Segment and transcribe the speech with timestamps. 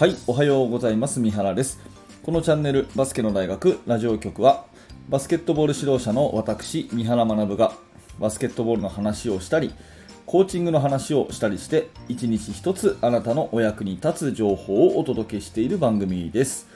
[0.00, 1.20] はい、おはようございます。
[1.20, 1.78] 三原です。
[2.22, 4.64] このチャンネル、バスケの大学ラジオ局は、
[5.10, 7.74] バスケットボール指導者の私、三原学が、
[8.18, 9.74] バスケットボールの話をしたり、
[10.24, 16.66] コーチングの話をしたりして、一日一つあなたのお役に立つ情報をお届けしている番組です。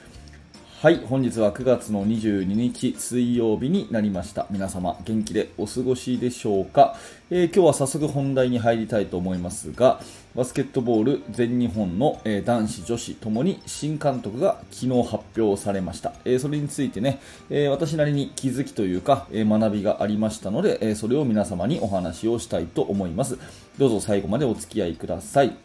[0.83, 4.45] はい、本日は9月の22日水曜日になりました。
[4.51, 6.95] 皆様、元気でお過ごしでしょうか、
[7.31, 9.99] えー今日は早速本題に入りたいと思いますが、
[10.35, 16.11] バスケットボール全日本の、え男子、女子ともに新監督が昨日発表されました。
[16.25, 23.37] えそれについてね、え私なりに気づきというか、え学びがありましたので、えそれを皆様にお話をしたいと思います。
[23.77, 25.55] どうぞ最後までお付き合いください。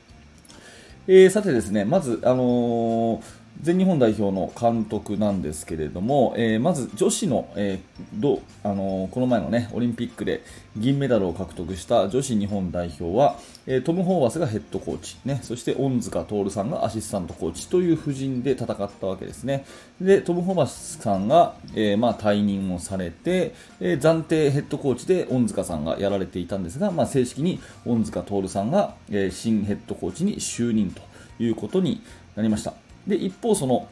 [1.08, 10.42] えーさてですね、まず、あのー全日本代表の監督なんですけれども、えーまず女子の、えーどあのーこの前の、ね、オリンピックで
[10.76, 19.66] 銀メダルを獲得した女子日本代表は、えートム・ホーバスがヘッドコーチ、ね、そして恩塚徹さんがアシスタントコーチという布陣で戦ったわけですね。
[20.00, 31.02] でトム・ホーバスさんが、えーまあ、退任をされて、えー暫定ヘッドコーチで恩塚さんがやられていたんですが、まあ、正式に恩塚徹さんが、えー新ヘッドコーチに就任と
[31.42, 32.02] いうことに
[32.36, 32.89] なりました。
[33.06, 33.88] で一方その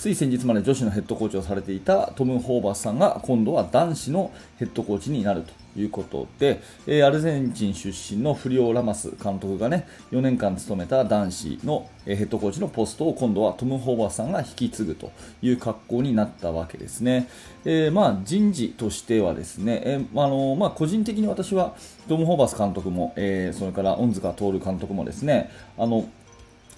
[0.00, 17.28] つい先日まで女子のヘッドコーチをされていたトム・ホーバスさんが今度は男子のヘッドコーチになるということで、えーアルゼンチン出身のフリオ・ラマス監督がね4年間務めた男子のヘッドコーチのポストを今度はトム・ホーバスさんが引き継ぐという格好になったわけですね。
[17.66, 21.74] えーまあ、人事としてはですね、えーあのまあ、個人的に私は
[22.08, 26.08] トム・ホーバス監督も、えーそれから恩塚徹監督もですねあの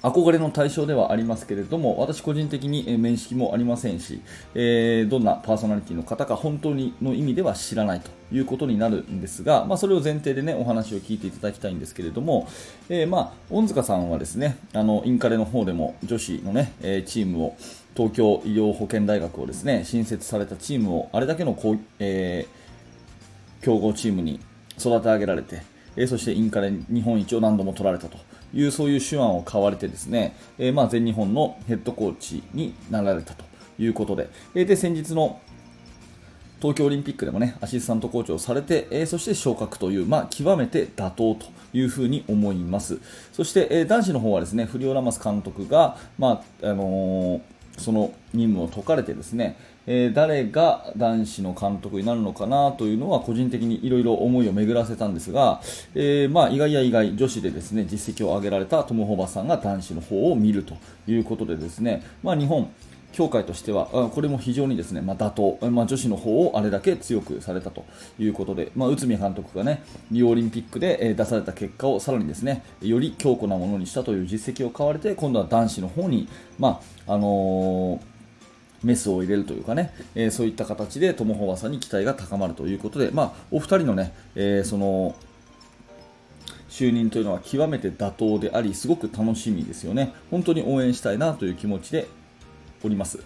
[0.03, 4.21] 憧れの対象ではありますけれども、私個人的に面識もありませんし、
[4.55, 12.49] えーどんなパーソナリティの方か本当にの意味では知らないということになるんですが、まあ、それを前提でね、お話を聞いていただきたいんですけれども、
[12.89, 17.57] えーまあ、恩塚さんはですね、あの、インカレの方でも女子のね、えチームを、
[17.95, 22.63] 東京医療保健大学をですね、新設されたチームを、あれだけのこう、えー
[23.63, 24.41] 強豪チームに
[24.77, 25.63] 育て上げられて、
[25.97, 28.19] えそしてインカレ日本一を何度も取られたと。
[28.55, 33.45] いうそういう手腕を買われてですね、えーまあ、全日本のヘッドコーチになられたと
[33.79, 35.41] いうことで、えーで先日の
[36.61, 43.01] 東京オリンピックでもねアシスタントコーチをされて、えーそして昇格という、まあ、極めて妥当というふうに思います。
[43.33, 47.41] そして、えー男子の方はですねフリオ・ラマス監督が、まああのー
[47.79, 49.57] その任務を解かれてですね、
[49.87, 55.61] えー誰が男子の監督になるのかなというのは個人的にいろいろ思いを巡らせたんですが、
[55.95, 60.77] えーまあ、意外や意外女子でですね実績を上げられたトム・ホーバスさんが男子の方を見ると
[61.07, 62.71] いうことでですね、まあ、日本
[63.13, 67.85] 協会としては、これも非常にですね、まあ、妥当、まあ、女子の方をあれだけ強くされたと
[68.19, 76.29] いうことで、まあ、内海監督がね、リオオリンピックで出された結果をさらにですね、より強固なものにしたという実績を買われて、今度は男子の方に、
[76.59, 78.12] まああのー
[78.83, 85.15] メスを入れるというかね、えーそういった形でトム・ホーバスさんに期待が高まるということで、まあ、お二人のね、えーその
[86.69, 90.15] 就任というのは極めて妥当であり、すごく楽しみですよね。
[90.31, 92.07] 本当に応援したいなという気持ちで
[92.83, 93.19] おります。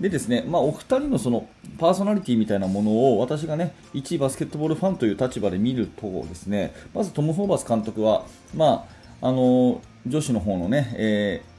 [0.00, 1.48] でですね、まあ、お二人のその
[1.78, 8.86] パーソナリティみたいなものを私がね、一バスケットボールファンという立場で見るとですね、まずトム・ホーバス監督は、ま
[9.20, 11.53] あ、あの女子の方のね、えー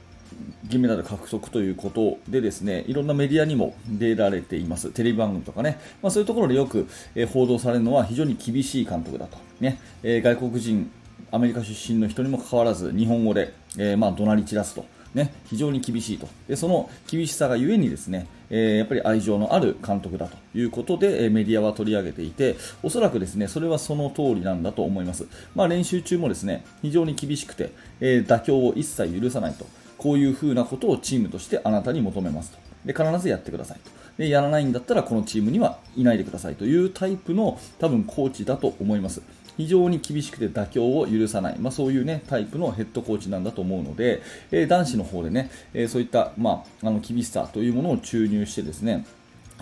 [0.64, 9.78] 銀メダル獲得ということでですねいろんなメディアにも出られています、テレビ番組とかね、まあ、そういうところでよく、え報道されるのは非常に厳しい監督だと、ね。
[10.02, 10.90] えー外国人、
[11.30, 14.84] アメリカ出身の人にもかかわらず日本語で、えーまあ、怒鳴り散らすと。
[15.14, 16.28] ね、非常に厳しいと。
[16.46, 29.66] でその厳しさがゆえにですね、えーやっぱり愛情のある監督だということで、えメディアは取り上げていておそらくですねそれはその通りなんだと思います、まあ、練習中もですね非常に厳しくて、え妥協を一切許さないと。
[29.98, 32.58] こういうふうなことをチームとしてあなたに求めますと。
[32.84, 33.90] で必ずやってくださいと。
[34.18, 39.22] でやらないんだったらこのチームにはいないでくださいというタイプの多分コーチだと思います。
[39.56, 49.06] 非常に厳しくて妥協を許さない、まあ、そういう、ね、タイプのヘッドコーチなんだと思うので、えー男子の方でね、えーそういった、まあ、あの厳しさというものを注入してですね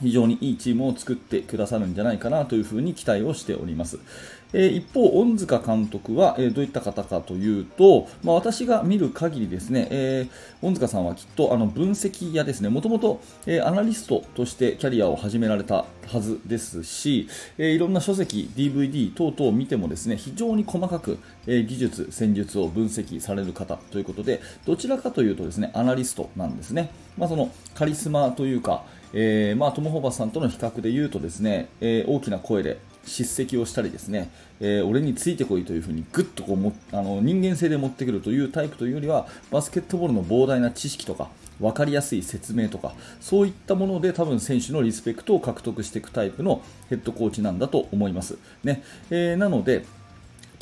[0.00, 4.00] 非常にいいチームを作ってくださるんじゃないかなというふうに期待をしております。
[4.56, 17.28] え一方、恩塚監督は、えどういった方かというと、まあ、私が見る限りですね、えー恩塚さんはきっとあの分析屋ですね、もともと、えアナリストとしてキャリアを始められたはずですし、
[17.58, 26.90] えいろんな書籍、DVD 等々を見てもですね、非常に細かく、え技術、戦術を分析される方ということで、どちらかというとですね、アナリストなんですね。
[27.18, 34.30] まあ、そのカリスマというか、えーまあ、トム・ホーバスさんとの比較で言うとですね、えー大きな声で叱責をしたりですね、
[34.60, 41.28] えー、俺についてこいというふうにぐっとこうもあの人間性で持ってくるというタイプというよりはバスケットボールの膨大な知識とか
[41.60, 48.38] 分かりやすい説明とかそういったもので多分選手のリスペクトを獲得していくタイプのヘッドコーチなんだと思います。
[48.64, 49.84] ねえー、なので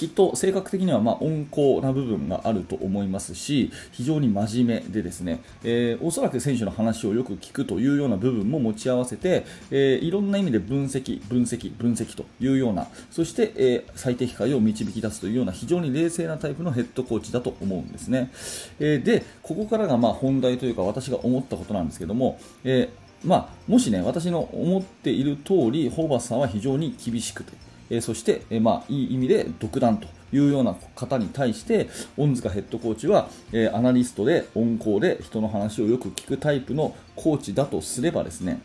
[0.02, 18.32] きっと性格的にはま温厚な部分があると思いますし非常に真面目でですね、えー、おそらく選手の話をよく聞くというような部分も持ち合わせて、えー、いろんな意味で分析、分析、分析というようなそして、えー、最適解を導き出すというような非常に冷静なタイプのヘッドコーチだと思うんですね。
[18.80, 22.88] えでここからがま本題というか私が思ったことなんですけども、え
[23.24, 27.52] まあ、もしね私の思っている通りホーバスさんは非常に厳しくて
[27.92, 38.62] えそして、えまあ、いい意味で独断というような方に対して恩塚ヘッドコーチは、えアナリストで温厚で人の話をよく聞くタイプのコーチだとすればですね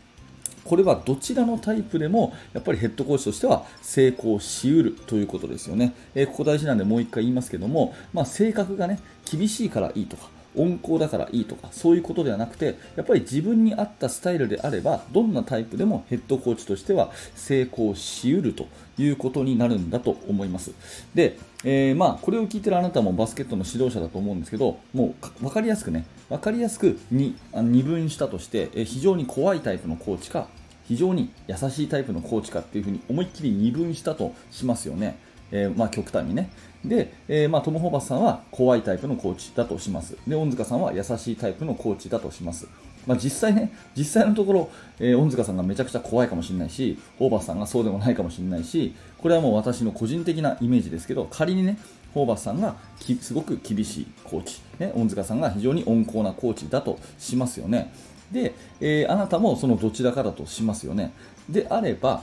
[0.64, 5.94] これはどちらのタイプでもやっぱりヘッドコーチとしては成功しうるということですよね。
[6.14, 8.98] えここ大事なんでもう1回言いますけども、まあ、性格がね
[9.30, 18.66] 厳しいからいいとか温厚だからいいとかそういうことではなくてやっぱり自分に合ったスタイルであればどんなタイプでもヘッドコーチとしては成功しうると
[18.98, 20.72] いうことになるんだと思います
[21.14, 30.46] で、えー、まあこれを聞いてるあなたもバスケットの指導者だと思うんですけどもう分かりやすくね分かりやすくに二分したとして、え非常に怖いタイプのコーチか
[30.86, 35.18] 非常に優しいタイプのコーチかっていうふうに思いっきり二分したとしますよね。
[35.50, 36.50] えー、まあ、極端にね。
[36.84, 40.16] で、えー、まあ、トム・ホーバスさんは怖いタイプのコーチだとします。
[40.26, 42.68] で、恩塚さんは優しいタイプのコーチだとします。
[43.06, 51.78] まあ、実際ね、実際のところ、えー、恩塚さんがめちゃくちゃ怖いかもしれないし、ホーバスさんがそうでもないかもしれないし、これはもう私の個人的なイメージですけど、仮にね、
[52.14, 52.76] ホーバスさんが
[53.20, 57.92] すごく厳しいコーチ、ね、恩塚さんが非常に温厚なコーチだとしますよね。
[58.32, 61.12] で、えー、あなたもそのどちらかだとしますよね。
[61.48, 62.22] であれば、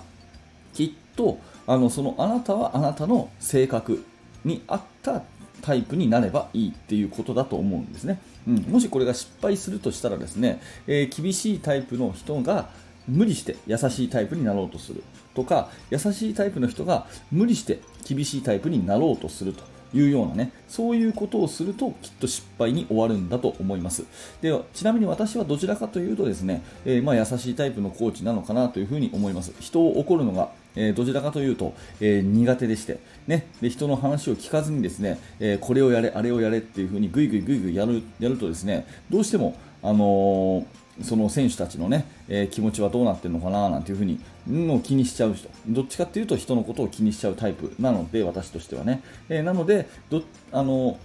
[0.73, 4.03] きっとあのそのあなたはあなたの性格
[4.43, 5.23] に合った
[5.61, 12.69] タイプになればいいっていうことだと思うんですね、うん、もしこれが失敗するとしたらですね、えー、厳しいタイプの人が
[13.07, 15.03] 無理して優しいタイプになろうとする
[15.33, 19.74] とか優しいタイプの人が無理して厳しいタイプになろうとすると。
[19.95, 24.05] いうようなね、そういうことをするときっと失敗に終わるんだと思います。
[24.41, 29.53] でちなみに私はどちらかというとですね、えー、まあ、優しいタイプのコーチなのかなというふに思います。
[29.59, 40.65] 人を怒るのがえ、どちらかというと、えー、苦手でして、ね、で人の話を聞かずにですね、えー、これをやれ、あれをやれっていう風にぐいぐいぐいぐいやるやるとですね、どうしても、あの
[41.01, 45.49] その選手たちのね、えー、気持ちはどうなってるのかななんていうふうにの気にしちゃう人。
[45.67, 50.97] どっちかっていうと人のことを気にしちゃうタイプなので私としてはね、えー、なのでどあの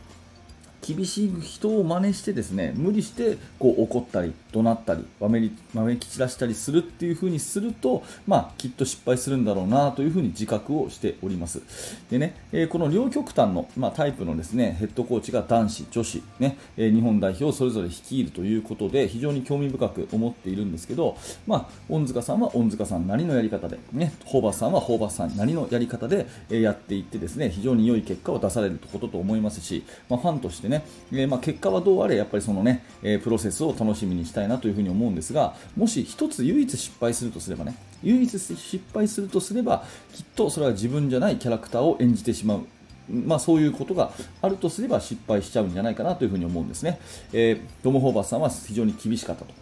[0.95, 11.63] 厳しい人を真似してですね無理してこう怒ったり怒鳴ったりわめりわめき散らしたりするっていう風にすると、まあ、きっと失敗するんだろうなという風に自覚をしております。
[12.11, 21.17] でね、えー、この両極端の、まあ、タイプのですねヘッドコーチが男子女子、ねえー、日本代表をそれぞれ率いるということで非常に興味深く思っているんですけど、
[21.47, 30.80] まあ、恩塚さんは恩塚さんなりのやり方で、ね、ホーバスさんはホーバスさんなりのやり方で、やっていってですね非常に良い結果を出されることと思いますし、まあ、ファンとしてね、
[31.13, 42.67] えまあ、結果はどうあれやっぱりそのね、えプロセスを楽しみにしたいなというふうに思うんですがもし1つ唯一失敗するとすればね唯一失敗するとすればきっとそれは自分じゃないキャラクターを演じてしまう。
[43.09, 47.01] まあ、そういうことがあるとすれば失敗しちゃうんじゃないかなというふに思うんですね、
[47.33, 49.53] えー、トム・ホーバスさんは非常に厳しかったと。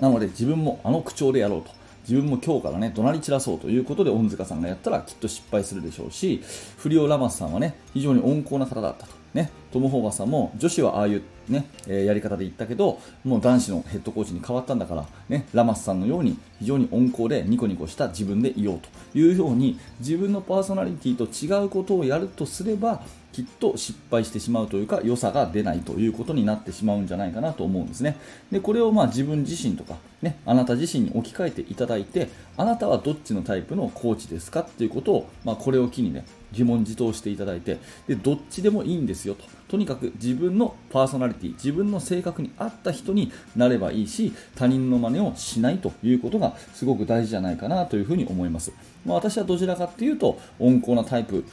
[0.00, 1.78] なので自分もあの口調でやろうと。
[2.08, 6.42] 自分も今日からね怒鳴り散らそうということで恩塚さんがやったらきっと失敗するでしょうし
[6.78, 9.17] フリオ・ラマスさんはね非常に温厚な方だったと。
[9.34, 18.80] ね、トム・ホーバスさんも女子はああいう、ねえー、やり方で言ったけどもう男子のヘッドコーチに変わったんだから、ね、ラマスさんのように非常に温厚でニコニコした自分でいよう
[19.12, 23.02] というように自分のパーソナリティと違うことをやるとすれば
[23.38, 28.16] きっと失敗してしまうというか良さが出ないということになってしまうんじゃないかなと思うんですね。
[28.50, 37.78] でこれをまあ自分自身とか、ね、あなた自身に置き換えていただいてあなたはどっちのタイプのコーチですかっていうことを、まあ、これを機にね自問自答していただいて
[38.08, 39.44] でどっちでもいいんですよと。
[39.68, 48.72] とにかく自分のパーソナリティ自分の性格に合った人になればいいし他人の真似をしないということがすごく大事じゃないかなというふに思います、
[49.04, 51.44] まあ、私はどちらかというと温厚なタイプ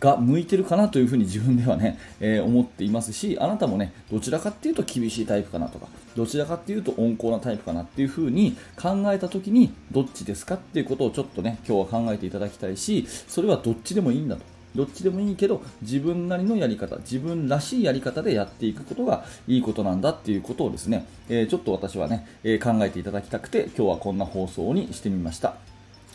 [0.00, 14.42] が向いてるかなというふうに自分ではね、 えー、思っていますし、あなたもね、どちらかっていうと厳しいタイプかなとか、どちらかっていうと温厚なタイプかなっていうふうに考えた時に、どっちですかっていうことをちょっとね、今日は考えていただきたいし、それはどっちでもいいんだと。
[14.74, 25.56] どっちでもいいけど自分なりのやり方自分らしいやり方でやっていくことがいいことなんだっていうことをですね、えー、ちょっと私はね、えー、考えていただきたくて今日はこんな放送にしてみました。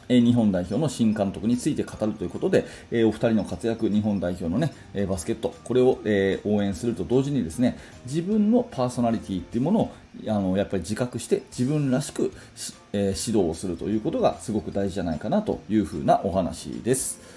[0.09, 9.91] 日本代表の新監督について語るということで、えお二人の活躍、日本代表の、ね、えバスケット、これを、え応援すると同時にですね自分のパーソナリティっていうものを
[10.27, 12.31] あのやっぱり自覚して自分らしく、
[12.93, 17.32] え指導をするということがすごく大事じゃないかなというふうなお話です。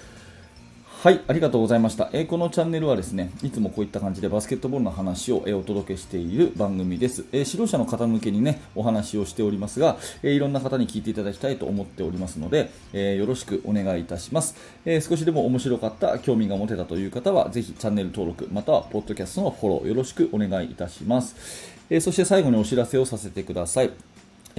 [1.07, 2.09] はい、ありがとうございました。
[2.11, 7.23] えー、このチャンネルはですね、いつもこういった感じでバスケットボールの話を、えー、お届けしている番組です。
[7.31, 14.57] えー、指導者の方向けにね、お話をしておりますが、えいろんな方に聞いていただきたいと思っておりますので、えよろしくお願いいたします。
[14.83, 21.73] え少しでも面白かった、興味が持てたという方は、ぜひチャンネル登録、またはポッドキャストのフォローよろしくお願いいたします。
[21.89, 23.91] えそして最後にお知らせをさせてください。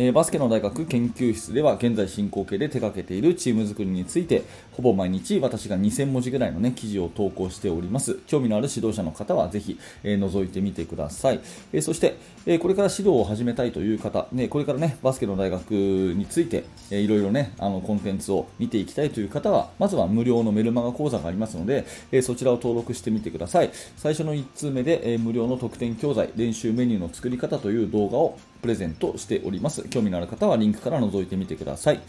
[0.01, 8.21] えバスケの大学研究室では現在進行形で手掛けているチーム作りについてほぼ毎日私が2000文字ぐらいの、ね、記事を投稿しております。
[8.29, 11.41] 興味のある指導者の方はぜひ、えー、覗いてみてください、
[11.73, 16.63] えー、そして、え、これから指導を始めたいという方、ね、これからねバスケの大学について、
[16.93, 23.71] えー、いろいろねあのコンテンツを見ていきたいという方はまずは無料のメルマガ講座がありますので、えそちらを登録してみてください。
[23.97, 29.89] 最初の1通目で、え無料の特典教材練習メニューの作り方という動画をプレゼントしております。
[29.89, 32.01] 興味のある方はリンクから覗いてみてください。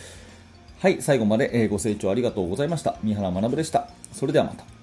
[0.79, 2.97] はい、最後までご清聴ありがとうございました。
[3.03, 3.89] 三原学でした。
[4.13, 4.78] それではまた。